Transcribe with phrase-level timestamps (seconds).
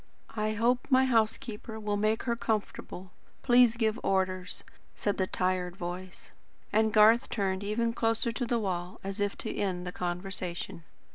[0.35, 3.11] "I hope my housekeeper will make her comfortable.
[3.43, 4.63] Please give orders,"
[4.95, 6.31] said the tired voice;
[6.73, 10.83] and Garth turned even closer to the wall, as if to end the conversation.